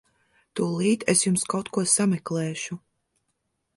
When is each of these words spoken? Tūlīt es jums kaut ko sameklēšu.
Tūlīt 0.59 1.05
es 1.13 1.21
jums 1.27 1.45
kaut 1.55 1.71
ko 1.77 1.85
sameklēšu. 1.93 2.79